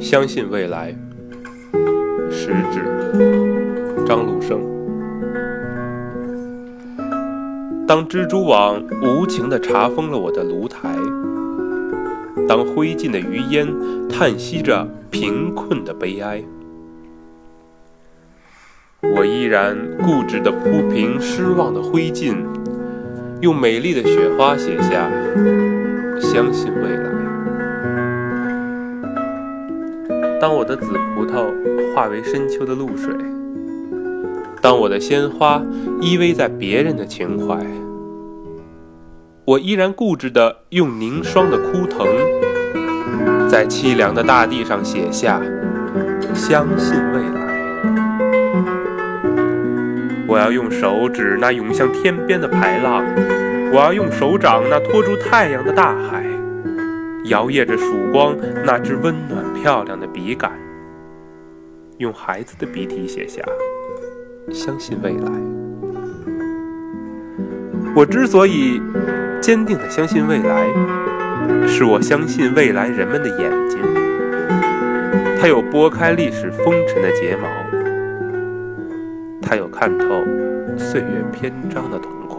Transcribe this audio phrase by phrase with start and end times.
[0.00, 0.94] 相信未来。
[2.30, 2.80] 食指，
[4.06, 4.60] 张鲁生。
[7.86, 10.94] 当蜘蛛网无情地查封了我的炉台，
[12.46, 13.66] 当灰烬的余烟
[14.08, 16.44] 叹息着贫困的悲哀，
[19.16, 22.36] 我依然固执地铺平失望的灰烬，
[23.40, 25.10] 用美丽的雪花写下
[26.20, 27.08] “相信未来”。
[30.40, 31.52] 当我的紫葡萄
[31.92, 33.12] 化为深秋的露水，
[34.62, 35.60] 当我的鲜花
[36.00, 37.58] 依偎在别人的情怀，
[39.44, 42.06] 我依然固执地用凝霜的枯藤，
[43.48, 45.42] 在凄凉的大地上写下
[46.32, 47.38] “相信未来”。
[50.28, 53.04] 我要用手指那涌向天边的排浪，
[53.72, 56.24] 我要用手掌那托住太阳的大海。
[57.24, 60.52] 摇曳着曙光，那支温暖漂亮的笔杆，
[61.98, 63.42] 用孩子的笔体写下
[64.52, 65.30] “相信未来”。
[67.94, 68.80] 我之所以
[69.40, 70.66] 坚定地相信未来，
[71.66, 73.78] 是我相信未来人们的眼睛，
[75.40, 77.48] 它有拨开历史风尘的睫毛，
[79.42, 80.06] 它有看透
[80.76, 82.37] 岁月篇章的瞳孔。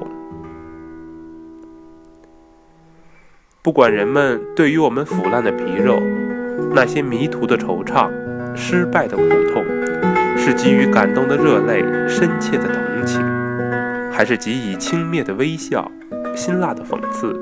[3.61, 5.99] 不管人们对于我们腐烂的皮肉，
[6.73, 8.09] 那些迷途的惆怅，
[8.55, 9.65] 失败的苦痛，
[10.37, 13.21] 是给予感动的热泪，深切的同情，
[14.13, 15.91] 还是给予轻蔑的微笑，
[16.33, 17.37] 辛辣的讽刺，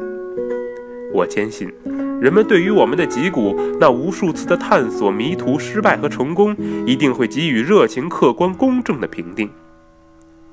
[1.14, 1.72] 我坚信，
[2.20, 6.58] 人们对于我们的脊骨那无数次的探索、迷途、失败和成功，
[6.88, 9.52] 一定会给予热情、客观、公正的评定。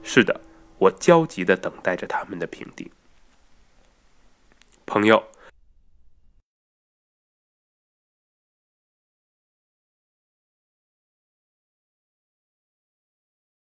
[0.03, 0.43] 是的，
[0.77, 2.91] 我焦急地等待着他们的评定，
[4.85, 5.23] 朋友。